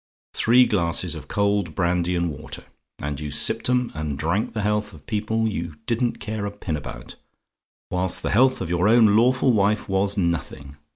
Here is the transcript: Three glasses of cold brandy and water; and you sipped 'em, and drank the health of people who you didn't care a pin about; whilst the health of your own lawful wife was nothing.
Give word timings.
Three 0.33 0.65
glasses 0.65 1.13
of 1.13 1.27
cold 1.27 1.75
brandy 1.75 2.15
and 2.15 2.31
water; 2.31 2.63
and 2.97 3.19
you 3.19 3.29
sipped 3.29 3.69
'em, 3.69 3.91
and 3.93 4.17
drank 4.17 4.53
the 4.53 4.63
health 4.63 4.93
of 4.93 5.05
people 5.05 5.41
who 5.43 5.49
you 5.49 5.75
didn't 5.85 6.19
care 6.19 6.47
a 6.47 6.49
pin 6.49 6.75
about; 6.75 7.17
whilst 7.91 8.23
the 8.23 8.31
health 8.31 8.61
of 8.61 8.69
your 8.71 8.87
own 8.89 9.15
lawful 9.15 9.51
wife 9.53 9.87
was 9.87 10.17
nothing. 10.17 10.75